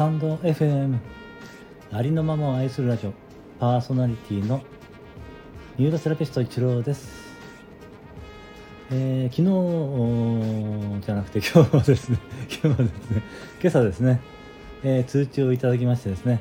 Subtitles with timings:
[0.00, 0.96] タンド FM
[1.92, 3.12] ありのままを愛するラジオ。
[3.58, 4.62] パーソナリティの
[5.76, 7.36] ニューロセラピスト一郎です、
[8.90, 9.42] えー昨
[10.96, 12.18] 日じゃなくて今日はですね
[12.48, 13.22] 今日はですね
[13.60, 14.22] 今朝ですね、
[14.84, 16.40] えー通知をいただきましてですね、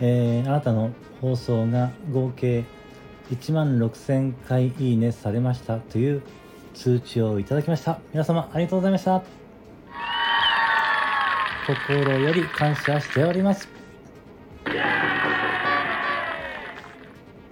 [0.00, 0.90] えーあなたの
[1.20, 2.64] 放送が合計
[3.30, 6.22] 1万6000回いいねされましたという
[6.74, 8.00] 通知をいただきました。
[8.12, 9.43] 皆様ありがとうございました。
[11.66, 13.68] 心より感謝しております。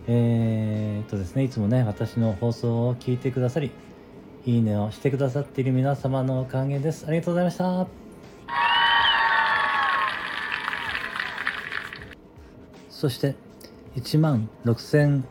[0.06, 3.70] えーっとですねいつもね私の放送を聞いてくださり
[4.44, 7.06] いいねをしてくださっている皆様のおかげです。
[7.06, 7.86] ありがとうございました。
[12.90, 13.34] そして
[13.96, 15.22] 1万6000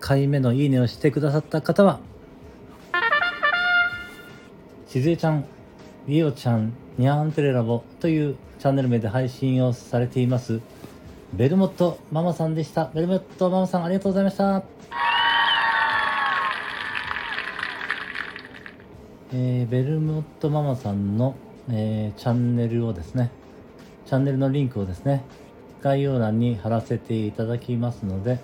[0.00, 2.00] 回目のいいねをしてくださった方は
[4.88, 5.44] しずえちゃん、
[6.08, 10.60] りおちゃん、にゃーんてれラボというチャンネル名で配信をされています。
[11.34, 12.90] ベルモットママさんでした。
[12.94, 14.64] ベルモットママさんありがとうございました。
[19.34, 21.34] えーベルモットママさんの、
[21.68, 23.30] えーチャンネルをですね。
[24.06, 25.22] チャンネルのリンクをですね。
[25.82, 28.40] 概要欄に貼らせていただきますので、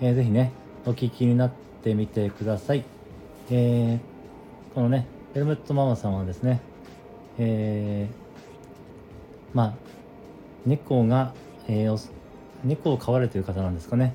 [0.00, 0.50] えーぜひね
[0.84, 1.52] お聞きになっ
[1.84, 2.84] てみてください、
[3.50, 6.60] えーこのねヘルメットママさんはですね
[7.38, 9.74] えーまあ
[10.66, 11.32] 猫が、
[11.68, 12.10] えー
[12.64, 14.14] 猫を飼われてる方なんですかね。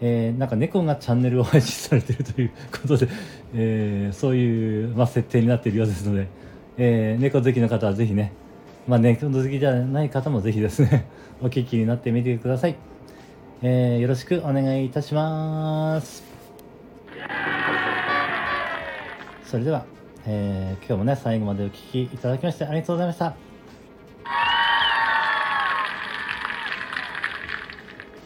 [0.00, 3.08] えーなんか猫がチャンネルを配信されてるということで、
[3.54, 6.28] えーそういう、まあ、設定になっているようですので、
[6.76, 8.32] えー猫好きの方はぜひね、
[8.86, 11.06] まあ、猫好きじゃない方もぜひですね
[11.42, 12.76] お聞きになってみてください、
[13.62, 16.22] えーよろしくお願いいたします。
[19.46, 19.84] それでは、
[20.28, 23.36] えー今日もね最後までお聴きいただきましてありがとうございました。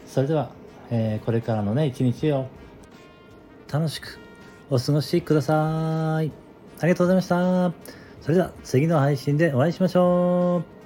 [0.07, 0.51] それでは、
[0.91, 2.47] えーこれからのね一日を
[3.73, 4.19] 楽しく
[4.71, 6.33] お過ごしください。
[6.81, 7.73] ありがとうございました。
[8.23, 10.80] それでは次の配信でお会いしましょう。